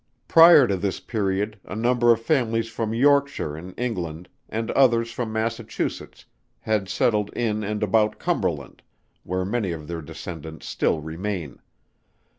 Prior 0.27 0.65
to 0.65 0.77
this 0.77 0.99
period 0.99 1.59
a 1.63 1.75
number 1.75 2.11
of 2.11 2.19
families 2.19 2.67
from 2.67 2.91
Yorkshire 2.91 3.55
in 3.55 3.73
England, 3.75 4.29
and 4.49 4.71
others 4.71 5.11
from 5.11 5.31
Massachusetts, 5.31 6.25
had 6.61 6.89
settled 6.89 7.29
in 7.33 7.63
and 7.63 7.83
about 7.83 8.17
Cumberland, 8.17 8.81
where 9.21 9.45
many 9.45 9.71
of 9.71 9.87
their 9.87 10.01
descendants 10.01 10.65
still 10.65 11.01
remain. 11.01 11.59